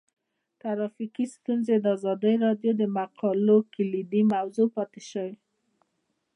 ټرافیکي 0.61 1.25
ستونزې 1.35 1.75
د 1.79 1.85
ازادي 1.97 2.33
راډیو 2.45 2.71
د 2.77 2.83
مقالو 2.97 3.57
کلیدي 3.73 4.21
موضوع 4.33 4.67
پاتې 4.75 5.01
شوی. 5.09 5.33